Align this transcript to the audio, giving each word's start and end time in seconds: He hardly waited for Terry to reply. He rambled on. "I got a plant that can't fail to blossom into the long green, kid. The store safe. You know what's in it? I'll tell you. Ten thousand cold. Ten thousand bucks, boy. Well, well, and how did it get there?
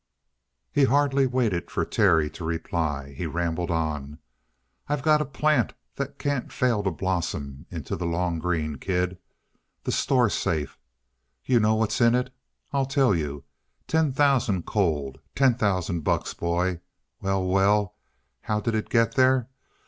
He 0.71 0.85
hardly 0.85 1.27
waited 1.27 1.69
for 1.69 1.85
Terry 1.85 2.27
to 2.31 2.43
reply. 2.43 3.13
He 3.15 3.27
rambled 3.27 3.69
on. 3.69 4.17
"I 4.89 4.95
got 4.99 5.21
a 5.21 5.25
plant 5.25 5.73
that 5.97 6.17
can't 6.17 6.51
fail 6.51 6.81
to 6.81 6.89
blossom 6.89 7.67
into 7.69 7.95
the 7.95 8.07
long 8.07 8.39
green, 8.39 8.77
kid. 8.79 9.19
The 9.83 9.91
store 9.91 10.31
safe. 10.31 10.79
You 11.45 11.59
know 11.59 11.75
what's 11.75 12.01
in 12.01 12.15
it? 12.15 12.33
I'll 12.73 12.87
tell 12.87 13.13
you. 13.13 13.43
Ten 13.87 14.11
thousand 14.11 14.65
cold. 14.65 15.19
Ten 15.35 15.53
thousand 15.53 15.99
bucks, 16.01 16.33
boy. 16.33 16.81
Well, 17.21 17.45
well, 17.45 17.79
and 18.41 18.47
how 18.47 18.59
did 18.59 18.73
it 18.73 18.89
get 18.89 19.13
there? 19.13 19.49